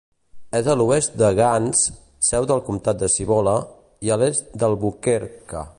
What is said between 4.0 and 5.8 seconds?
i a l'est d'Albuquerque.